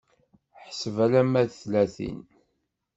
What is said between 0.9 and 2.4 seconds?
alamma d tlatin.